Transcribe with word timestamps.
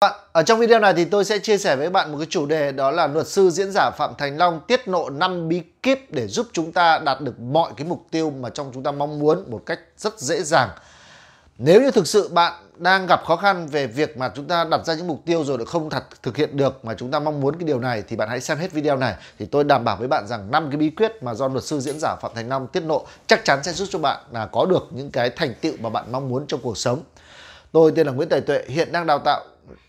Bạn, 0.00 0.12
ở 0.32 0.42
trong 0.42 0.58
video 0.58 0.78
này 0.80 0.94
thì 0.94 1.04
tôi 1.04 1.24
sẽ 1.24 1.38
chia 1.38 1.58
sẻ 1.58 1.76
với 1.76 1.90
bạn 1.90 2.12
một 2.12 2.18
cái 2.18 2.26
chủ 2.30 2.46
đề 2.46 2.72
đó 2.72 2.90
là 2.90 3.06
luật 3.06 3.26
sư 3.26 3.50
diễn 3.50 3.72
giả 3.72 3.90
Phạm 3.90 4.14
Thành 4.18 4.36
Long 4.38 4.60
tiết 4.66 4.88
lộ 4.88 5.10
5 5.10 5.48
bí 5.48 5.62
kíp 5.82 6.06
để 6.10 6.26
giúp 6.26 6.46
chúng 6.52 6.72
ta 6.72 6.98
đạt 6.98 7.20
được 7.20 7.40
mọi 7.40 7.72
cái 7.76 7.86
mục 7.86 8.06
tiêu 8.10 8.30
mà 8.30 8.50
trong 8.50 8.70
chúng 8.74 8.82
ta 8.82 8.90
mong 8.90 9.18
muốn 9.18 9.50
một 9.50 9.62
cách 9.66 9.80
rất 9.96 10.20
dễ 10.20 10.42
dàng. 10.42 10.68
Nếu 11.58 11.82
như 11.82 11.90
thực 11.90 12.06
sự 12.06 12.28
bạn 12.28 12.52
đang 12.76 13.06
gặp 13.06 13.24
khó 13.24 13.36
khăn 13.36 13.66
về 13.66 13.86
việc 13.86 14.16
mà 14.16 14.30
chúng 14.34 14.44
ta 14.44 14.64
đặt 14.70 14.86
ra 14.86 14.94
những 14.94 15.06
mục 15.06 15.22
tiêu 15.26 15.44
rồi 15.44 15.58
lại 15.58 15.66
không 15.66 15.90
thật 15.90 16.04
thực 16.22 16.36
hiện 16.36 16.56
được 16.56 16.84
mà 16.84 16.94
chúng 16.94 17.10
ta 17.10 17.18
mong 17.20 17.40
muốn 17.40 17.56
cái 17.58 17.66
điều 17.66 17.80
này 17.80 18.02
thì 18.08 18.16
bạn 18.16 18.28
hãy 18.28 18.40
xem 18.40 18.58
hết 18.58 18.72
video 18.72 18.96
này 18.96 19.14
thì 19.38 19.46
tôi 19.46 19.64
đảm 19.64 19.84
bảo 19.84 19.96
với 19.96 20.08
bạn 20.08 20.26
rằng 20.26 20.50
năm 20.50 20.70
cái 20.70 20.76
bí 20.76 20.90
quyết 20.90 21.22
mà 21.22 21.34
do 21.34 21.48
luật 21.48 21.64
sư 21.64 21.80
diễn 21.80 21.98
giả 22.00 22.16
Phạm 22.20 22.32
Thành 22.34 22.48
Long 22.48 22.66
tiết 22.66 22.82
lộ 22.82 23.06
chắc 23.26 23.44
chắn 23.44 23.62
sẽ 23.62 23.72
giúp 23.72 23.88
cho 23.90 23.98
bạn 23.98 24.20
là 24.32 24.46
có 24.46 24.66
được 24.66 24.86
những 24.90 25.10
cái 25.10 25.30
thành 25.30 25.54
tựu 25.60 25.72
mà 25.80 25.90
bạn 25.90 26.12
mong 26.12 26.28
muốn 26.28 26.46
trong 26.46 26.60
cuộc 26.62 26.78
sống. 26.78 27.02
Tôi 27.72 27.92
tên 27.96 28.06
là 28.06 28.12
Nguyễn 28.12 28.28
Tài 28.28 28.40
Tuệ, 28.40 28.64
hiện 28.68 28.92
đang 28.92 29.06
đào 29.06 29.18
tạo 29.18 29.44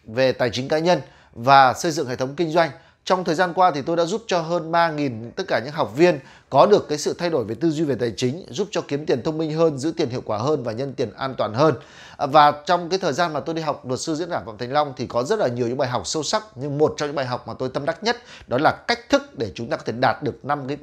về 0.08 0.32
tài 0.32 0.50
chính 0.50 0.68
cá 0.68 0.80
nhân 0.80 1.02
và 1.34 1.74
xây 1.74 1.92
dựng 1.92 2.08
hệ 2.08 2.16
thống 2.16 2.36
kinh 2.36 2.52
doanh. 2.52 2.72
Trong 3.08 3.24
thời 3.24 3.36
gian 3.36 3.54
qua 3.54 3.72
thì 3.72 3.82
tôi 3.82 3.96
đã 3.96 4.06
giúp 4.06 4.24
cho 4.28 4.42
hơn 4.42 4.72
3.000 4.72 5.32
tất 5.36 5.44
cả 5.48 5.62
những 5.66 5.74
học 5.74 5.94
viên 5.96 6.20
có 6.50 6.66
được 6.66 6.90
cái 6.90 6.98
sự 6.98 7.14
thay 7.14 7.30
đổi 7.30 7.44
về 7.44 7.56
tư 7.56 7.70
duy 7.70 7.84
về 7.84 7.96
tài 7.96 8.14
chính, 8.18 8.46
giúp 8.50 8.68
cho 8.72 8.82
kiếm 8.88 9.06
tiền 9.06 9.22
thông 9.24 9.38
minh 9.38 9.54
hơn, 9.54 9.78
giữ 9.78 9.94
tiền 9.98 10.10
hiệu 10.10 10.22
quả 10.26 10.38
hơn 10.38 10.64
và 10.64 10.72
nhân 10.72 10.94
tiền 10.94 11.12
an 11.18 11.36
toàn 11.38 11.54
hơn. 11.54 11.76
À, 12.18 12.26
và 12.26 12.52
trong 12.66 12.90
cái 12.90 13.00
thời 13.00 13.14
gian 13.14 13.34
mà 13.34 13.40
tôi 13.40 13.56
đi 13.56 13.62
học 13.62 13.86
luật 13.88 14.00
sư 14.00 14.16
diễn 14.16 14.30
giả 14.30 14.42
Phạm 14.46 14.58
Thành 14.58 14.72
Long 14.72 14.94
thì 14.98 15.08
có 15.08 15.24
rất 15.24 15.40
là 15.40 15.48
nhiều 15.48 15.68
những 15.68 15.78
bài 15.78 15.90
học 15.90 16.02
sâu 16.08 16.24
sắc 16.24 16.44
nhưng 16.56 16.78
một 16.78 16.94
trong 16.98 17.10
những 17.10 17.16
bài 17.16 17.26
học 17.26 17.48
mà 17.48 17.54
tôi 17.60 17.70
tâm 17.70 17.86
đắc 17.86 18.04
nhất 18.04 18.18
đó 18.48 18.58
là 18.58 18.72
cách 18.88 19.00
thức 19.10 19.38
để 19.38 19.52
chúng 19.56 19.70
ta 19.70 19.78
có 19.78 19.84
thể 19.86 19.94
đạt 20.00 20.24
được 20.24 20.46
năm 20.46 20.68
cái 20.68 20.78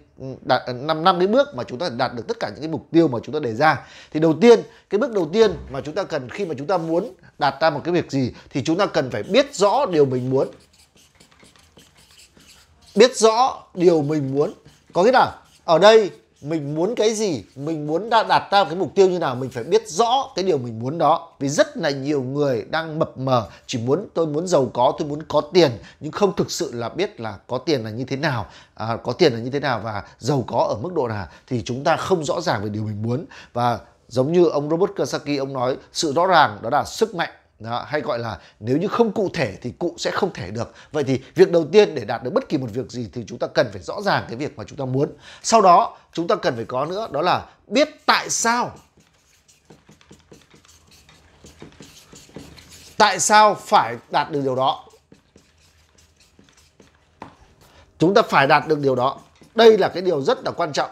đạt 0.44 0.62
à, 0.66 0.72
năm 0.72 1.04
năm 1.04 1.18
cái 1.18 1.28
bước 1.28 1.54
mà 1.54 1.64
chúng 1.64 1.78
ta 1.78 1.88
đạt 1.96 2.14
được 2.14 2.28
tất 2.28 2.40
cả 2.40 2.48
những 2.48 2.60
cái 2.60 2.68
mục 2.68 2.86
tiêu 2.92 3.08
mà 3.08 3.18
chúng 3.22 3.32
ta 3.32 3.38
đề 3.40 3.54
ra. 3.54 3.86
Thì 4.12 4.20
đầu 4.20 4.34
tiên, 4.40 4.60
cái 4.90 4.98
bước 4.98 5.12
đầu 5.12 5.30
tiên 5.32 5.50
mà 5.70 5.80
chúng 5.80 5.94
ta 5.94 6.02
cần 6.02 6.28
khi 6.28 6.44
mà 6.44 6.54
chúng 6.58 6.66
ta 6.66 6.78
muốn 6.78 7.14
đạt 7.38 7.54
ra 7.60 7.70
một 7.70 7.80
cái 7.84 7.94
việc 7.94 8.10
gì 8.10 8.32
thì 8.50 8.62
chúng 8.64 8.78
ta 8.78 8.86
cần 8.86 9.10
phải 9.10 9.22
biết 9.22 9.54
rõ 9.54 9.86
điều 9.86 10.04
mình 10.04 10.30
muốn 10.30 10.48
biết 12.94 13.16
rõ 13.16 13.62
điều 13.74 14.02
mình 14.02 14.34
muốn. 14.34 14.52
Có 14.92 15.02
nghĩa 15.02 15.12
là 15.12 15.32
ở 15.64 15.78
đây 15.78 16.10
mình 16.44 16.74
muốn 16.74 16.94
cái 16.94 17.14
gì 17.14 17.44
mình 17.56 17.86
muốn 17.86 18.10
đã 18.10 18.22
đạt 18.22 18.42
ra 18.52 18.64
cái 18.64 18.74
mục 18.74 18.92
tiêu 18.94 19.08
như 19.08 19.18
nào 19.18 19.34
mình 19.34 19.50
phải 19.50 19.64
biết 19.64 19.88
rõ 19.88 20.32
cái 20.34 20.44
điều 20.44 20.58
mình 20.58 20.78
muốn 20.78 20.98
đó. 20.98 21.32
Vì 21.38 21.48
rất 21.48 21.76
là 21.76 21.90
nhiều 21.90 22.22
người 22.22 22.64
đang 22.70 22.98
mập 22.98 23.18
mờ 23.18 23.48
chỉ 23.66 23.78
muốn 23.78 24.08
tôi 24.14 24.26
muốn 24.26 24.46
giàu 24.46 24.70
có 24.74 24.92
tôi 24.98 25.08
muốn 25.08 25.22
có 25.28 25.40
tiền 25.40 25.70
nhưng 26.00 26.12
không 26.12 26.36
thực 26.36 26.50
sự 26.50 26.72
là 26.72 26.88
biết 26.88 27.20
là 27.20 27.34
có 27.46 27.58
tiền 27.58 27.84
là 27.84 27.90
như 27.90 28.04
thế 28.04 28.16
nào 28.16 28.46
à, 28.74 28.96
có 28.96 29.12
tiền 29.12 29.32
là 29.32 29.38
như 29.38 29.50
thế 29.50 29.60
nào 29.60 29.80
và 29.84 30.02
giàu 30.18 30.44
có 30.46 30.58
ở 30.58 30.76
mức 30.82 30.92
độ 30.94 31.08
nào 31.08 31.26
thì 31.46 31.62
chúng 31.64 31.84
ta 31.84 31.96
không 31.96 32.24
rõ 32.24 32.40
ràng 32.40 32.62
về 32.62 32.68
điều 32.68 32.82
mình 32.82 33.02
muốn. 33.02 33.24
Và 33.52 33.78
giống 34.08 34.32
như 34.32 34.44
ông 34.44 34.70
Robert 34.70 34.92
Kiyosaki 34.96 35.38
ông 35.38 35.52
nói 35.52 35.76
sự 35.92 36.12
rõ 36.12 36.26
ràng 36.26 36.58
đó 36.62 36.70
là 36.70 36.84
sức 36.84 37.14
mạnh 37.14 37.30
đó, 37.64 37.84
hay 37.88 38.00
gọi 38.00 38.18
là 38.18 38.38
nếu 38.60 38.76
như 38.76 38.88
không 38.88 39.12
cụ 39.12 39.30
thể 39.34 39.56
thì 39.62 39.72
cụ 39.78 39.94
sẽ 39.98 40.10
không 40.10 40.32
thể 40.32 40.50
được. 40.50 40.74
Vậy 40.92 41.04
thì 41.04 41.20
việc 41.34 41.52
đầu 41.52 41.64
tiên 41.72 41.94
để 41.94 42.04
đạt 42.04 42.22
được 42.22 42.30
bất 42.30 42.48
kỳ 42.48 42.58
một 42.58 42.68
việc 42.72 42.90
gì 42.90 43.08
thì 43.12 43.24
chúng 43.26 43.38
ta 43.38 43.46
cần 43.46 43.68
phải 43.72 43.82
rõ 43.82 44.02
ràng 44.02 44.24
cái 44.28 44.36
việc 44.36 44.58
mà 44.58 44.64
chúng 44.64 44.78
ta 44.78 44.84
muốn. 44.84 45.12
Sau 45.42 45.60
đó 45.62 45.98
chúng 46.12 46.28
ta 46.28 46.36
cần 46.36 46.56
phải 46.56 46.64
có 46.64 46.86
nữa 46.86 47.08
đó 47.12 47.22
là 47.22 47.46
biết 47.66 47.88
tại 48.06 48.30
sao. 48.30 48.74
Tại 52.96 53.20
sao 53.20 53.54
phải 53.54 53.96
đạt 54.10 54.30
được 54.30 54.40
điều 54.44 54.54
đó? 54.54 54.84
Chúng 57.98 58.14
ta 58.14 58.22
phải 58.22 58.46
đạt 58.46 58.68
được 58.68 58.78
điều 58.78 58.94
đó. 58.94 59.20
Đây 59.54 59.78
là 59.78 59.88
cái 59.88 60.02
điều 60.02 60.22
rất 60.22 60.44
là 60.44 60.50
quan 60.50 60.72
trọng. 60.72 60.90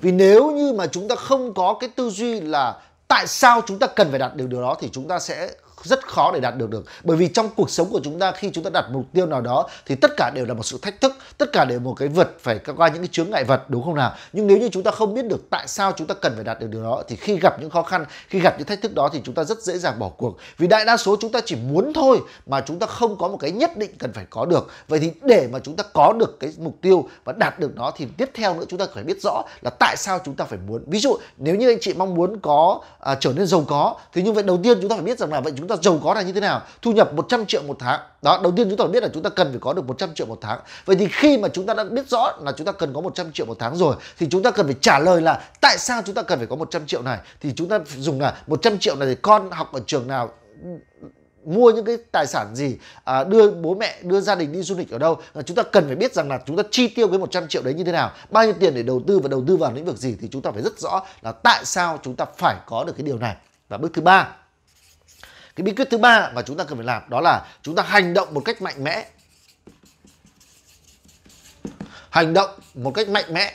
Vì 0.00 0.12
nếu 0.12 0.50
như 0.50 0.72
mà 0.72 0.86
chúng 0.86 1.08
ta 1.08 1.14
không 1.14 1.54
có 1.54 1.76
cái 1.80 1.90
tư 1.96 2.10
duy 2.10 2.40
là 2.40 2.80
tại 3.08 3.26
sao 3.26 3.62
chúng 3.66 3.78
ta 3.78 3.86
cần 3.86 4.10
phải 4.10 4.18
đạt 4.18 4.34
được 4.34 4.46
điều 4.48 4.62
đó 4.62 4.76
thì 4.80 4.88
chúng 4.92 5.08
ta 5.08 5.18
sẽ 5.18 5.50
rất 5.84 6.06
khó 6.06 6.30
để 6.34 6.40
đạt 6.40 6.56
được 6.56 6.70
được 6.70 6.84
bởi 7.04 7.16
vì 7.16 7.28
trong 7.28 7.48
cuộc 7.56 7.70
sống 7.70 7.88
của 7.90 8.00
chúng 8.04 8.18
ta 8.18 8.32
khi 8.32 8.50
chúng 8.52 8.64
ta 8.64 8.70
đặt 8.70 8.84
mục 8.92 9.04
tiêu 9.12 9.26
nào 9.26 9.40
đó 9.40 9.68
thì 9.86 9.94
tất 9.94 10.10
cả 10.16 10.30
đều 10.34 10.46
là 10.46 10.54
một 10.54 10.62
sự 10.62 10.78
thách 10.82 11.00
thức 11.00 11.12
tất 11.38 11.52
cả 11.52 11.64
đều 11.64 11.80
một 11.80 11.94
cái 11.94 12.08
vượt 12.08 12.36
phải 12.40 12.58
qua 12.76 12.88
những 12.88 13.02
cái 13.02 13.08
chướng 13.12 13.30
ngại 13.30 13.44
vật 13.44 13.70
đúng 13.70 13.84
không 13.84 13.94
nào 13.94 14.14
nhưng 14.32 14.46
nếu 14.46 14.58
như 14.58 14.68
chúng 14.72 14.82
ta 14.82 14.90
không 14.90 15.14
biết 15.14 15.24
được 15.24 15.50
tại 15.50 15.68
sao 15.68 15.92
chúng 15.96 16.06
ta 16.06 16.14
cần 16.14 16.32
phải 16.34 16.44
đạt 16.44 16.60
được 16.60 16.66
điều 16.70 16.82
đó 16.82 17.02
thì 17.08 17.16
khi 17.16 17.38
gặp 17.38 17.60
những 17.60 17.70
khó 17.70 17.82
khăn 17.82 18.04
khi 18.28 18.40
gặp 18.40 18.54
những 18.58 18.66
thách 18.66 18.82
thức 18.82 18.94
đó 18.94 19.08
thì 19.12 19.20
chúng 19.24 19.34
ta 19.34 19.44
rất 19.44 19.62
dễ 19.62 19.78
dàng 19.78 19.98
bỏ 19.98 20.08
cuộc 20.08 20.36
vì 20.58 20.66
đại 20.66 20.84
đa 20.84 20.96
số 20.96 21.16
chúng 21.20 21.32
ta 21.32 21.40
chỉ 21.44 21.56
muốn 21.56 21.92
thôi 21.92 22.20
mà 22.46 22.60
chúng 22.60 22.78
ta 22.78 22.86
không 22.86 23.18
có 23.18 23.28
một 23.28 23.36
cái 23.40 23.50
nhất 23.50 23.76
định 23.76 23.90
cần 23.98 24.12
phải 24.12 24.24
có 24.30 24.44
được 24.44 24.70
vậy 24.88 24.98
thì 24.98 25.10
để 25.22 25.48
mà 25.52 25.58
chúng 25.58 25.76
ta 25.76 25.84
có 25.92 26.12
được 26.12 26.40
cái 26.40 26.52
mục 26.58 26.76
tiêu 26.82 27.08
và 27.24 27.32
đạt 27.32 27.58
được 27.58 27.76
nó 27.76 27.92
thì 27.96 28.06
tiếp 28.16 28.30
theo 28.34 28.54
nữa 28.54 28.64
chúng 28.68 28.78
ta 28.78 28.86
phải 28.94 29.04
biết 29.04 29.22
rõ 29.22 29.42
là 29.60 29.70
tại 29.70 29.96
sao 29.96 30.18
chúng 30.24 30.34
ta 30.34 30.44
phải 30.44 30.58
muốn 30.66 30.82
ví 30.86 30.98
dụ 30.98 31.16
nếu 31.36 31.54
như 31.54 31.70
anh 31.70 31.78
chị 31.80 31.94
mong 31.94 32.14
muốn 32.14 32.40
có 32.40 32.80
à, 33.00 33.14
trở 33.20 33.32
nên 33.32 33.46
giàu 33.46 33.64
có 33.68 33.94
thì 34.12 34.22
như 34.22 34.32
vậy 34.32 34.42
đầu 34.42 34.58
tiên 34.62 34.78
chúng 34.80 34.90
ta 34.90 34.96
phải 34.96 35.04
biết 35.04 35.18
rằng 35.18 35.32
là 35.32 35.40
vậy 35.40 35.52
chúng 35.56 35.67
chúng 35.68 35.76
ta 35.76 35.82
giàu 35.82 36.00
có 36.04 36.14
là 36.14 36.22
như 36.22 36.32
thế 36.32 36.40
nào 36.40 36.62
thu 36.82 36.92
nhập 36.92 37.14
100 37.14 37.46
triệu 37.46 37.62
một 37.62 37.76
tháng 37.80 38.00
đó 38.22 38.40
đầu 38.42 38.52
tiên 38.56 38.68
chúng 38.68 38.78
ta 38.78 38.84
phải 38.84 38.92
biết 38.92 39.02
là 39.02 39.08
chúng 39.14 39.22
ta 39.22 39.30
cần 39.30 39.50
phải 39.50 39.58
có 39.60 39.72
được 39.72 39.86
100 39.86 40.14
triệu 40.14 40.26
một 40.26 40.38
tháng 40.40 40.60
vậy 40.84 40.96
thì 40.96 41.08
khi 41.12 41.38
mà 41.38 41.48
chúng 41.48 41.66
ta 41.66 41.74
đã 41.74 41.84
biết 41.84 42.08
rõ 42.08 42.32
là 42.40 42.52
chúng 42.52 42.66
ta 42.66 42.72
cần 42.72 42.92
có 42.94 43.00
100 43.00 43.32
triệu 43.32 43.46
một 43.46 43.56
tháng 43.58 43.76
rồi 43.76 43.96
thì 44.18 44.26
chúng 44.30 44.42
ta 44.42 44.50
cần 44.50 44.66
phải 44.66 44.76
trả 44.80 44.98
lời 44.98 45.20
là 45.20 45.40
tại 45.60 45.78
sao 45.78 46.02
chúng 46.06 46.14
ta 46.14 46.22
cần 46.22 46.38
phải 46.38 46.46
có 46.46 46.56
100 46.56 46.86
triệu 46.86 47.02
này 47.02 47.18
thì 47.40 47.52
chúng 47.56 47.68
ta 47.68 47.78
dùng 47.96 48.20
là 48.20 48.34
100 48.46 48.78
triệu 48.78 48.96
này 48.96 49.08
thì 49.08 49.14
con 49.22 49.50
học 49.50 49.72
ở 49.72 49.80
trường 49.86 50.06
nào 50.06 50.30
mua 51.44 51.70
những 51.70 51.84
cái 51.84 51.96
tài 52.12 52.26
sản 52.26 52.54
gì 52.54 52.76
à, 53.04 53.24
đưa 53.24 53.50
bố 53.50 53.74
mẹ 53.74 53.98
đưa 54.02 54.20
gia 54.20 54.34
đình 54.34 54.52
đi 54.52 54.62
du 54.62 54.76
lịch 54.76 54.90
ở 54.90 54.98
đâu 54.98 55.20
à, 55.34 55.42
chúng 55.42 55.56
ta 55.56 55.62
cần 55.62 55.86
phải 55.86 55.96
biết 55.96 56.14
rằng 56.14 56.28
là 56.28 56.40
chúng 56.46 56.56
ta 56.56 56.62
chi 56.70 56.88
tiêu 56.88 57.08
cái 57.08 57.18
100 57.18 57.48
triệu 57.48 57.62
đấy 57.62 57.74
như 57.74 57.84
thế 57.84 57.92
nào 57.92 58.12
bao 58.30 58.44
nhiêu 58.44 58.54
tiền 58.60 58.74
để 58.74 58.82
đầu 58.82 59.02
tư 59.06 59.18
và 59.18 59.28
đầu 59.28 59.44
tư 59.46 59.56
vào 59.56 59.72
lĩnh 59.72 59.84
vực 59.84 59.96
gì 59.96 60.16
thì 60.20 60.28
chúng 60.30 60.42
ta 60.42 60.50
phải 60.50 60.62
rất 60.62 60.78
rõ 60.78 61.02
là 61.22 61.32
tại 61.32 61.64
sao 61.64 61.98
chúng 62.02 62.16
ta 62.16 62.24
phải 62.36 62.56
có 62.66 62.84
được 62.84 62.92
cái 62.96 63.02
điều 63.06 63.18
này 63.18 63.36
và 63.68 63.78
bước 63.78 63.90
thứ 63.94 64.02
ba 64.02 64.28
cái 65.58 65.62
bí 65.62 65.72
quyết 65.72 65.90
thứ 65.90 65.98
ba 65.98 66.30
mà 66.34 66.42
chúng 66.42 66.56
ta 66.56 66.64
cần 66.64 66.78
phải 66.78 66.86
làm 66.86 67.02
đó 67.08 67.20
là 67.20 67.46
chúng 67.62 67.74
ta 67.74 67.82
hành 67.82 68.14
động 68.14 68.34
một 68.34 68.42
cách 68.44 68.62
mạnh 68.62 68.84
mẽ 68.84 69.06
hành 72.10 72.34
động 72.34 72.50
một 72.74 72.94
cách 72.94 73.08
mạnh 73.08 73.24
mẽ 73.34 73.54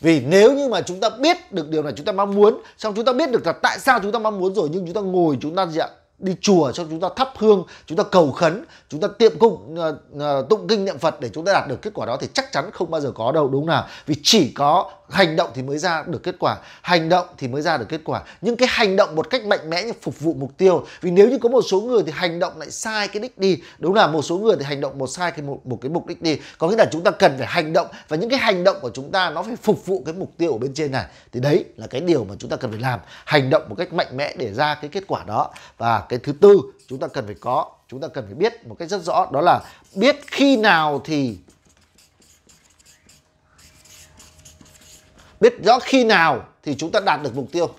vì 0.00 0.20
nếu 0.20 0.54
như 0.54 0.68
mà 0.68 0.80
chúng 0.80 1.00
ta 1.00 1.08
biết 1.08 1.52
được 1.52 1.68
điều 1.68 1.82
này 1.82 1.92
chúng 1.96 2.06
ta 2.06 2.12
mong 2.12 2.34
muốn 2.34 2.62
xong 2.78 2.94
chúng 2.94 3.04
ta 3.04 3.12
biết 3.12 3.30
được 3.30 3.46
là 3.46 3.52
tại 3.52 3.78
sao 3.78 4.00
chúng 4.02 4.12
ta 4.12 4.18
mong 4.18 4.38
muốn 4.38 4.54
rồi 4.54 4.68
nhưng 4.72 4.86
chúng 4.86 4.94
ta 4.94 5.00
ngồi 5.00 5.38
chúng 5.40 5.56
ta 5.56 5.66
gì 5.66 5.78
ạ 5.78 5.88
đi 6.18 6.36
chùa 6.40 6.72
cho 6.72 6.84
chúng 6.90 7.00
ta 7.00 7.08
thắp 7.16 7.32
hương 7.36 7.64
chúng 7.86 7.98
ta 7.98 8.04
cầu 8.04 8.32
khấn 8.32 8.64
chúng 8.88 9.00
ta 9.00 9.08
tiệm 9.18 9.38
cung 9.38 9.76
uh, 9.78 10.16
uh, 10.16 10.48
tụng 10.48 10.68
kinh 10.68 10.84
niệm 10.84 10.98
phật 10.98 11.20
để 11.20 11.30
chúng 11.34 11.44
ta 11.44 11.52
đạt 11.52 11.68
được 11.68 11.82
kết 11.82 11.90
quả 11.94 12.06
đó 12.06 12.16
thì 12.20 12.28
chắc 12.34 12.52
chắn 12.52 12.70
không 12.72 12.90
bao 12.90 13.00
giờ 13.00 13.12
có 13.14 13.32
đâu 13.32 13.48
đúng 13.48 13.60
không 13.60 13.66
nào 13.66 13.86
vì 14.06 14.14
chỉ 14.22 14.52
có 14.54 14.90
hành 15.12 15.36
động 15.36 15.50
thì 15.54 15.62
mới 15.62 15.78
ra 15.78 16.04
được 16.06 16.22
kết 16.22 16.34
quả 16.38 16.56
hành 16.82 17.08
động 17.08 17.26
thì 17.38 17.48
mới 17.48 17.62
ra 17.62 17.76
được 17.76 17.86
kết 17.88 18.00
quả. 18.04 18.22
Nhưng 18.40 18.56
cái 18.56 18.68
hành 18.70 18.96
động 18.96 19.16
một 19.16 19.30
cách 19.30 19.44
mạnh 19.44 19.70
mẽ 19.70 19.82
như 19.82 19.92
phục 20.02 20.20
vụ 20.20 20.34
mục 20.34 20.58
tiêu 20.58 20.86
vì 21.00 21.10
nếu 21.10 21.28
như 21.28 21.38
có 21.38 21.48
một 21.48 21.62
số 21.62 21.80
người 21.80 22.02
thì 22.06 22.12
hành 22.14 22.38
động 22.38 22.58
lại 22.58 22.70
sai 22.70 23.08
cái 23.08 23.20
đích 23.20 23.38
đi 23.38 23.58
đúng 23.78 23.94
là 23.94 24.06
một 24.06 24.22
số 24.22 24.38
người 24.38 24.56
thì 24.58 24.64
hành 24.64 24.80
động 24.80 24.98
một 24.98 25.06
sai 25.06 25.30
cái 25.30 25.42
một, 25.42 25.60
một 25.64 25.78
cái 25.82 25.90
mục 25.90 26.06
đích 26.06 26.22
đi. 26.22 26.38
Có 26.58 26.68
nghĩa 26.68 26.76
là 26.76 26.86
chúng 26.92 27.02
ta 27.02 27.10
cần 27.10 27.34
phải 27.38 27.46
hành 27.46 27.72
động 27.72 27.86
và 28.08 28.16
những 28.16 28.30
cái 28.30 28.38
hành 28.38 28.64
động 28.64 28.76
của 28.82 28.90
chúng 28.94 29.10
ta 29.10 29.30
nó 29.30 29.42
phải 29.42 29.56
phục 29.56 29.86
vụ 29.86 30.02
cái 30.06 30.14
mục 30.14 30.32
tiêu 30.38 30.52
ở 30.52 30.58
bên 30.58 30.74
trên 30.74 30.92
này. 30.92 31.04
Thì 31.32 31.40
đấy 31.40 31.64
là 31.76 31.86
cái 31.86 32.00
điều 32.00 32.24
mà 32.24 32.34
chúng 32.38 32.50
ta 32.50 32.56
cần 32.56 32.70
phải 32.70 32.80
làm 32.80 33.00
hành 33.24 33.50
động 33.50 33.62
một 33.68 33.74
cách 33.78 33.92
mạnh 33.92 34.16
mẽ 34.16 34.34
để 34.38 34.52
ra 34.54 34.74
cái 34.74 34.90
kết 34.92 35.04
quả 35.06 35.24
đó. 35.26 35.50
Và 35.78 36.02
cái 36.08 36.18
thứ 36.18 36.32
tư 36.32 36.60
chúng 36.88 36.98
ta 36.98 37.06
cần 37.08 37.26
phải 37.26 37.36
có 37.40 37.70
chúng 37.88 38.00
ta 38.00 38.08
cần 38.08 38.24
phải 38.26 38.34
biết 38.34 38.66
một 38.66 38.76
cách 38.78 38.88
rất 38.88 39.02
rõ 39.02 39.28
đó 39.32 39.40
là 39.40 39.60
biết 39.94 40.16
khi 40.26 40.56
nào 40.56 41.00
thì 41.04 41.38
biết 45.42 45.64
rõ 45.64 45.78
khi 45.78 46.04
nào 46.04 46.44
thì 46.62 46.74
chúng 46.74 46.90
ta 46.90 47.00
đạt 47.00 47.22
được 47.22 47.36
mục 47.36 47.48
tiêu. 47.52 47.70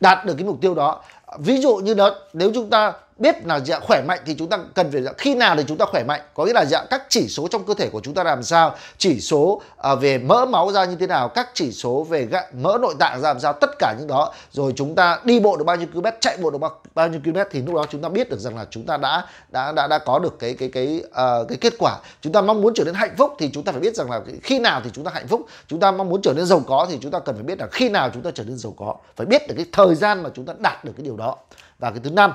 Đạt 0.00 0.24
được 0.26 0.34
cái 0.38 0.46
mục 0.46 0.58
tiêu 0.60 0.74
đó. 0.74 1.04
Ví 1.38 1.60
dụ 1.60 1.76
như 1.76 1.94
đó, 1.94 2.14
nếu 2.32 2.50
chúng 2.54 2.70
ta 2.70 2.92
biết 3.18 3.46
là 3.46 3.60
dạ 3.60 3.80
khỏe 3.80 4.02
mạnh 4.08 4.20
thì 4.26 4.34
chúng 4.38 4.48
ta 4.48 4.58
cần 4.74 4.92
phải 4.92 5.02
dạ, 5.02 5.12
khi 5.18 5.34
nào 5.34 5.56
thì 5.56 5.64
chúng 5.68 5.78
ta 5.78 5.84
khỏe 5.84 6.04
mạnh 6.04 6.20
có 6.34 6.44
nghĩa 6.44 6.52
là 6.52 6.64
dạ 6.64 6.84
các 6.90 7.02
chỉ 7.08 7.28
số 7.28 7.48
trong 7.48 7.64
cơ 7.64 7.74
thể 7.74 7.88
của 7.92 8.00
chúng 8.00 8.14
ta 8.14 8.24
làm 8.24 8.42
sao 8.42 8.74
chỉ 8.98 9.20
số 9.20 9.62
à, 9.76 9.94
về 9.94 10.18
mỡ 10.18 10.46
máu 10.46 10.72
ra 10.72 10.84
như 10.84 10.96
thế 10.96 11.06
nào 11.06 11.28
các 11.28 11.48
chỉ 11.54 11.72
số 11.72 12.06
về 12.10 12.26
gạ, 12.26 12.42
mỡ 12.52 12.78
nội 12.80 12.94
tạng 12.98 13.20
ra 13.20 13.28
làm 13.28 13.40
sao 13.40 13.52
tất 13.52 13.70
cả 13.78 13.94
những 13.98 14.06
đó 14.06 14.32
rồi 14.52 14.72
chúng 14.76 14.94
ta 14.94 15.20
đi 15.24 15.40
bộ 15.40 15.56
được 15.56 15.64
bao 15.64 15.76
nhiêu 15.76 15.86
km 15.92 16.06
chạy 16.20 16.36
bộ 16.42 16.50
được 16.50 16.58
bao, 16.58 16.80
bao 16.94 17.08
nhiêu 17.08 17.20
km 17.24 17.38
thì 17.50 17.62
lúc 17.62 17.74
đó 17.74 17.84
chúng 17.90 18.02
ta 18.02 18.08
biết 18.08 18.30
được 18.30 18.40
rằng 18.40 18.56
là 18.56 18.66
chúng 18.70 18.86
ta 18.86 18.96
đã 18.96 19.26
đã 19.50 19.72
đã 19.72 19.86
đã 19.86 19.98
có 19.98 20.18
được 20.18 20.38
cái 20.38 20.54
cái 20.54 20.68
cái 20.68 21.02
uh, 21.06 21.48
cái 21.48 21.58
kết 21.60 21.72
quả 21.78 21.98
chúng 22.20 22.32
ta 22.32 22.40
mong 22.40 22.60
muốn 22.60 22.74
trở 22.74 22.84
nên 22.84 22.94
hạnh 22.94 23.14
phúc 23.18 23.36
thì 23.38 23.50
chúng 23.52 23.64
ta 23.64 23.72
phải 23.72 23.80
biết 23.80 23.94
rằng 23.94 24.10
là 24.10 24.20
khi 24.42 24.58
nào 24.58 24.80
thì 24.84 24.90
chúng 24.92 25.04
ta 25.04 25.10
hạnh 25.14 25.28
phúc 25.28 25.46
chúng 25.68 25.80
ta 25.80 25.90
mong 25.90 26.08
muốn 26.08 26.22
trở 26.22 26.32
nên 26.32 26.46
giàu 26.46 26.62
có 26.66 26.86
thì 26.90 26.98
chúng 27.00 27.10
ta 27.10 27.18
cần 27.18 27.34
phải 27.34 27.44
biết 27.44 27.58
là 27.58 27.66
khi 27.72 27.88
nào 27.88 28.10
chúng 28.14 28.22
ta 28.22 28.30
trở 28.34 28.44
nên 28.44 28.58
giàu 28.58 28.74
có 28.78 28.94
phải 29.16 29.26
biết 29.26 29.48
được 29.48 29.54
cái 29.56 29.66
thời 29.72 29.94
gian 29.94 30.22
mà 30.22 30.30
chúng 30.34 30.44
ta 30.44 30.54
đạt 30.58 30.84
được 30.84 30.92
cái 30.96 31.04
điều 31.04 31.16
đó 31.16 31.36
và 31.78 31.90
cái 31.90 32.00
thứ 32.04 32.10
năm 32.10 32.32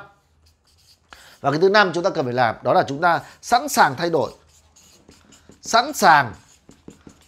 và 1.44 1.52
cái 1.52 1.60
thứ 1.60 1.70
năm 1.70 1.92
chúng 1.94 2.04
ta 2.04 2.10
cần 2.10 2.26
phải 2.26 2.34
làm, 2.34 2.56
đó 2.64 2.74
là 2.74 2.84
chúng 2.88 3.02
ta 3.02 3.20
sẵn 3.42 3.70
sàng 3.70 3.96
thay 3.98 4.10
đổi. 4.10 4.32
Sẵn 5.62 5.94
sàng 5.94 6.34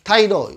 thay 0.05 0.27
đổi 0.27 0.51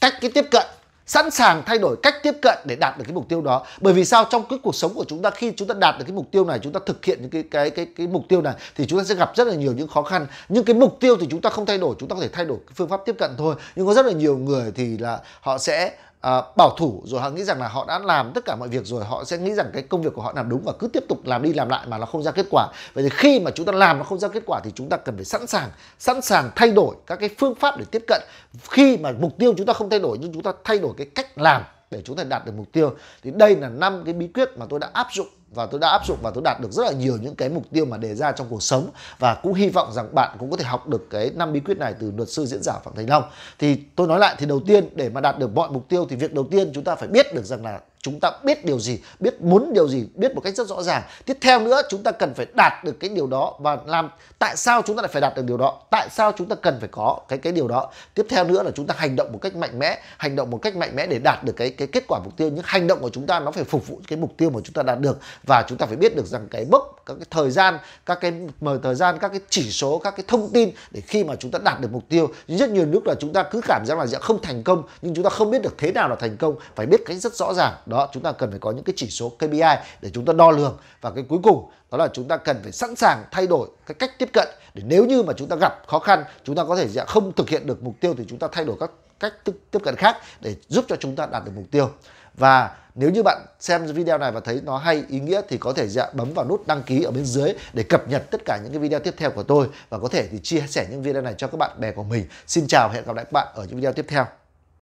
cách 0.00 0.14
cái 0.20 0.30
tiếp 0.30 0.44
cận. 0.50 0.66
Sẵn 1.06 1.30
sàng 1.30 1.62
thay 1.66 1.78
đổi 1.78 1.96
cách 2.02 2.14
tiếp 2.22 2.34
cận 2.42 2.58
để 2.64 2.76
đạt 2.76 2.98
được 2.98 3.04
cái 3.06 3.14
mục 3.14 3.28
tiêu 3.28 3.42
đó. 3.42 3.66
Bởi 3.80 3.94
vì 3.94 4.04
sao? 4.04 4.24
Trong 4.30 4.44
cái 4.48 4.58
cuộc 4.62 4.74
sống 4.74 4.94
của 4.94 5.04
chúng 5.08 5.22
ta, 5.22 5.30
khi 5.30 5.52
chúng 5.56 5.68
ta 5.68 5.74
đạt 5.74 5.98
được 5.98 6.04
cái 6.04 6.14
mục 6.14 6.28
tiêu 6.30 6.44
này, 6.44 6.58
chúng 6.62 6.72
ta 6.72 6.80
thực 6.86 7.04
hiện 7.04 7.18
những 7.20 7.30
cái 7.30 7.42
cái 7.42 7.70
cái 7.70 7.86
cái 7.96 8.06
mục 8.06 8.24
tiêu 8.28 8.42
này, 8.42 8.54
thì 8.74 8.86
chúng 8.86 8.98
ta 8.98 9.04
sẽ 9.04 9.14
gặp 9.14 9.32
rất 9.36 9.46
là 9.46 9.54
nhiều 9.54 9.72
những 9.72 9.88
khó 9.88 10.02
khăn. 10.02 10.26
Nhưng 10.48 10.64
cái 10.64 10.74
mục 10.74 10.96
tiêu 11.00 11.16
thì 11.20 11.26
chúng 11.30 11.40
ta 11.40 11.50
không 11.50 11.66
thay 11.66 11.78
đổi, 11.78 11.96
chúng 11.98 12.08
ta 12.08 12.14
có 12.14 12.22
thể 12.22 12.28
thay 12.28 12.44
đổi 12.44 12.58
cái 12.66 12.74
phương 12.74 12.88
pháp 12.88 13.00
tiếp 13.06 13.16
cận 13.18 13.30
thôi. 13.38 13.54
Nhưng 13.76 13.86
có 13.86 13.94
rất 13.94 14.06
là 14.06 14.12
nhiều 14.12 14.36
người 14.38 14.72
thì 14.74 14.98
là 14.98 15.20
họ 15.40 15.58
sẽ 15.58 15.96
à, 16.24 16.42
bảo 16.56 16.70
thủ 16.78 17.02
rồi 17.04 17.20
họ 17.20 17.30
nghĩ 17.30 17.44
rằng 17.44 17.60
là 17.60 17.68
họ 17.68 17.84
đã 17.88 17.98
làm 17.98 18.32
tất 18.34 18.44
cả 18.44 18.56
mọi 18.56 18.68
việc 18.68 18.86
rồi 18.86 19.04
họ 19.04 19.24
sẽ 19.24 19.38
nghĩ 19.38 19.54
rằng 19.54 19.70
cái 19.72 19.82
công 19.82 20.02
việc 20.02 20.14
của 20.14 20.22
họ 20.22 20.32
làm 20.36 20.48
đúng 20.48 20.62
và 20.64 20.72
cứ 20.78 20.88
tiếp 20.88 21.04
tục 21.08 21.18
làm 21.24 21.42
đi 21.42 21.52
làm 21.52 21.68
lại 21.68 21.86
mà 21.86 21.98
nó 21.98 22.06
không 22.06 22.22
ra 22.22 22.30
kết 22.30 22.46
quả. 22.50 22.68
Vậy 22.94 23.04
thì 23.04 23.10
khi 23.12 23.40
mà 23.40 23.50
chúng 23.50 23.66
ta 23.66 23.72
làm 23.72 23.98
nó 23.98 24.04
không 24.04 24.18
ra 24.18 24.28
kết 24.28 24.42
quả 24.46 24.60
thì 24.64 24.70
chúng 24.74 24.88
ta 24.88 24.96
cần 24.96 25.16
phải 25.16 25.24
sẵn 25.24 25.46
sàng 25.46 25.70
sẵn 25.98 26.22
sàng 26.22 26.50
thay 26.56 26.70
đổi 26.70 26.94
các 27.06 27.16
cái 27.16 27.30
phương 27.38 27.54
pháp 27.54 27.78
để 27.78 27.84
tiếp 27.90 28.04
cận. 28.06 28.22
Khi 28.70 28.96
mà 28.96 29.12
mục 29.20 29.38
tiêu 29.38 29.54
chúng 29.56 29.66
ta 29.66 29.72
không 29.72 29.90
thay 29.90 30.00
đổi 30.00 30.18
nhưng 30.20 30.32
chúng 30.32 30.42
ta 30.42 30.52
thay 30.64 30.78
đổi 30.78 30.94
cái 30.96 31.06
cách 31.14 31.38
làm 31.38 31.62
để 31.90 32.02
chúng 32.04 32.16
ta 32.16 32.24
đạt 32.24 32.46
được 32.46 32.52
mục 32.56 32.66
tiêu 32.72 32.94
thì 33.22 33.30
đây 33.30 33.56
là 33.56 33.68
năm 33.68 34.02
cái 34.04 34.14
bí 34.14 34.26
quyết 34.26 34.48
mà 34.58 34.66
tôi 34.68 34.80
đã 34.80 34.90
áp 34.92 35.06
dụng 35.12 35.28
và 35.54 35.66
tôi 35.66 35.80
đã 35.80 35.88
áp 35.88 36.06
dụng 36.06 36.18
và 36.22 36.30
tôi 36.30 36.42
đạt 36.44 36.60
được 36.60 36.72
rất 36.72 36.82
là 36.86 36.92
nhiều 36.92 37.18
những 37.22 37.34
cái 37.34 37.48
mục 37.48 37.64
tiêu 37.72 37.84
mà 37.84 37.96
đề 37.96 38.14
ra 38.14 38.32
trong 38.32 38.46
cuộc 38.50 38.62
sống. 38.62 38.90
Và 39.18 39.34
cũng 39.34 39.54
hy 39.54 39.68
vọng 39.68 39.92
rằng 39.92 40.14
bạn 40.14 40.36
cũng 40.38 40.50
có 40.50 40.56
thể 40.56 40.64
học 40.64 40.88
được 40.88 41.06
cái 41.10 41.30
năm 41.34 41.52
bí 41.52 41.60
quyết 41.60 41.78
này 41.78 41.94
từ 42.00 42.12
luật 42.16 42.28
sư 42.28 42.46
diễn 42.46 42.62
giả 42.62 42.72
Phạm 42.84 42.94
Thành 42.96 43.10
Long. 43.10 43.22
Thì 43.58 43.76
tôi 43.96 44.06
nói 44.06 44.18
lại, 44.18 44.34
thì 44.38 44.46
đầu 44.46 44.60
tiên, 44.66 44.88
để 44.94 45.08
mà 45.08 45.20
đạt 45.20 45.38
được 45.38 45.54
mọi 45.54 45.70
mục 45.70 45.88
tiêu 45.88 46.06
thì 46.10 46.16
việc 46.16 46.34
đầu 46.34 46.46
tiên 46.50 46.70
chúng 46.74 46.84
ta 46.84 46.94
phải 46.94 47.08
biết 47.08 47.34
được 47.34 47.44
rằng 47.44 47.64
là 47.64 47.80
chúng 48.04 48.20
ta 48.20 48.30
biết 48.44 48.64
điều 48.64 48.80
gì 48.80 48.98
biết 49.20 49.40
muốn 49.40 49.72
điều 49.72 49.88
gì 49.88 50.06
biết 50.14 50.34
một 50.34 50.40
cách 50.40 50.54
rất 50.54 50.66
rõ 50.66 50.82
ràng 50.82 51.02
tiếp 51.24 51.38
theo 51.40 51.60
nữa 51.60 51.82
chúng 51.88 52.02
ta 52.02 52.10
cần 52.10 52.34
phải 52.34 52.46
đạt 52.54 52.84
được 52.84 53.00
cái 53.00 53.10
điều 53.10 53.26
đó 53.26 53.54
và 53.58 53.78
làm 53.86 54.10
tại 54.38 54.56
sao 54.56 54.82
chúng 54.82 54.96
ta 54.96 55.02
lại 55.02 55.10
phải 55.12 55.20
đạt 55.20 55.36
được 55.36 55.44
điều 55.46 55.56
đó 55.56 55.80
tại 55.90 56.08
sao 56.10 56.32
chúng 56.36 56.48
ta 56.48 56.56
cần 56.56 56.76
phải 56.80 56.88
có 56.92 57.18
cái 57.28 57.38
cái 57.38 57.52
điều 57.52 57.68
đó 57.68 57.90
tiếp 58.14 58.26
theo 58.28 58.44
nữa 58.44 58.62
là 58.62 58.70
chúng 58.74 58.86
ta 58.86 58.94
hành 58.98 59.16
động 59.16 59.32
một 59.32 59.38
cách 59.42 59.56
mạnh 59.56 59.78
mẽ 59.78 59.98
hành 60.18 60.36
động 60.36 60.50
một 60.50 60.58
cách 60.62 60.76
mạnh 60.76 60.96
mẽ 60.96 61.06
để 61.06 61.18
đạt 61.18 61.44
được 61.44 61.52
cái 61.56 61.70
cái 61.70 61.88
kết 61.88 62.04
quả 62.08 62.20
mục 62.24 62.36
tiêu 62.36 62.50
Những 62.50 62.64
hành 62.64 62.86
động 62.86 62.98
của 63.00 63.10
chúng 63.10 63.26
ta 63.26 63.40
nó 63.40 63.50
phải 63.50 63.64
phục 63.64 63.88
vụ 63.88 64.00
cái 64.08 64.18
mục 64.18 64.32
tiêu 64.36 64.50
mà 64.50 64.60
chúng 64.64 64.74
ta 64.74 64.82
đạt 64.82 65.00
được 65.00 65.18
và 65.46 65.64
chúng 65.68 65.78
ta 65.78 65.86
phải 65.86 65.96
biết 65.96 66.16
được 66.16 66.26
rằng 66.26 66.48
cái 66.50 66.66
mốc 66.70 67.02
các 67.06 67.14
cái 67.14 67.26
thời 67.30 67.50
gian 67.50 67.78
các 68.06 68.18
cái 68.20 68.32
mời 68.60 68.78
thời 68.82 68.94
gian 68.94 69.18
các 69.18 69.28
cái 69.28 69.40
chỉ 69.48 69.70
số 69.70 69.98
các 69.98 70.16
cái 70.16 70.24
thông 70.28 70.50
tin 70.52 70.70
để 70.90 71.00
khi 71.00 71.24
mà 71.24 71.36
chúng 71.36 71.50
ta 71.50 71.58
đạt 71.64 71.80
được 71.80 71.92
mục 71.92 72.02
tiêu 72.08 72.30
rất 72.48 72.70
nhiều 72.70 72.86
lúc 72.86 73.06
là 73.06 73.14
chúng 73.20 73.32
ta 73.32 73.42
cứ 73.42 73.60
cảm 73.68 73.84
giác 73.86 73.98
là 73.98 74.06
sẽ 74.06 74.18
không 74.18 74.42
thành 74.42 74.62
công 74.62 74.82
nhưng 75.02 75.14
chúng 75.14 75.24
ta 75.24 75.30
không 75.30 75.50
biết 75.50 75.62
được 75.62 75.74
thế 75.78 75.92
nào 75.92 76.08
là 76.08 76.16
thành 76.16 76.36
công 76.36 76.56
phải 76.76 76.86
biết 76.86 77.00
cách 77.06 77.16
rất 77.16 77.34
rõ 77.34 77.54
ràng 77.54 77.72
đó 77.86 77.93
đó, 77.94 78.08
chúng 78.12 78.22
ta 78.22 78.32
cần 78.32 78.50
phải 78.50 78.58
có 78.58 78.70
những 78.70 78.84
cái 78.84 78.94
chỉ 78.96 79.10
số 79.10 79.28
KPI 79.28 79.60
để 80.00 80.10
chúng 80.14 80.24
ta 80.24 80.32
đo 80.32 80.50
lường 80.50 80.78
và 81.00 81.10
cái 81.10 81.24
cuối 81.28 81.38
cùng, 81.42 81.70
đó 81.90 81.98
là 81.98 82.08
chúng 82.12 82.28
ta 82.28 82.36
cần 82.36 82.60
phải 82.62 82.72
sẵn 82.72 82.96
sàng 82.96 83.24
thay 83.30 83.46
đổi 83.46 83.68
cái 83.86 83.94
cách 83.94 84.18
tiếp 84.18 84.28
cận 84.32 84.48
để 84.74 84.82
nếu 84.86 85.04
như 85.04 85.22
mà 85.22 85.32
chúng 85.36 85.48
ta 85.48 85.56
gặp 85.60 85.82
khó 85.86 85.98
khăn, 85.98 86.24
chúng 86.44 86.56
ta 86.56 86.64
có 86.64 86.76
thể 86.76 86.88
dạ, 86.88 87.04
không 87.04 87.32
thực 87.32 87.48
hiện 87.48 87.66
được 87.66 87.82
mục 87.82 87.94
tiêu 88.00 88.14
thì 88.18 88.24
chúng 88.28 88.38
ta 88.38 88.48
thay 88.52 88.64
đổi 88.64 88.76
các 88.80 88.90
cách 89.20 89.32
tiếp 89.70 89.78
cận 89.84 89.96
khác 89.96 90.16
để 90.40 90.54
giúp 90.68 90.84
cho 90.88 90.96
chúng 90.96 91.16
ta 91.16 91.26
đạt 91.26 91.44
được 91.44 91.52
mục 91.54 91.64
tiêu 91.70 91.90
và 92.34 92.76
nếu 92.94 93.10
như 93.10 93.22
bạn 93.22 93.46
xem 93.60 93.86
video 93.86 94.18
này 94.18 94.32
và 94.32 94.40
thấy 94.40 94.60
nó 94.64 94.78
hay, 94.78 95.04
ý 95.08 95.20
nghĩa 95.20 95.40
thì 95.48 95.58
có 95.58 95.72
thể 95.72 95.88
dạ 95.88 96.06
bấm 96.12 96.34
vào 96.34 96.48
nút 96.48 96.66
đăng 96.66 96.82
ký 96.82 97.02
ở 97.02 97.10
bên 97.10 97.24
dưới 97.24 97.52
để 97.72 97.82
cập 97.82 98.08
nhật 98.08 98.30
tất 98.30 98.40
cả 98.44 98.58
những 98.62 98.72
cái 98.72 98.78
video 98.78 99.00
tiếp 99.00 99.14
theo 99.16 99.30
của 99.30 99.42
tôi 99.42 99.68
và 99.88 99.98
có 99.98 100.08
thể 100.08 100.28
thì 100.32 100.38
chia 100.42 100.64
sẻ 100.68 100.86
những 100.90 101.02
video 101.02 101.22
này 101.22 101.34
cho 101.38 101.46
các 101.46 101.58
bạn 101.58 101.70
bè 101.80 101.92
của 101.92 102.02
mình. 102.02 102.26
Xin 102.46 102.66
chào 102.66 102.88
hẹn 102.88 103.04
gặp 103.06 103.16
lại 103.16 103.24
các 103.24 103.32
bạn 103.32 103.48
ở 103.54 103.64
những 103.64 103.76
video 103.76 103.92
tiếp 103.92 104.04
theo. 104.08 104.43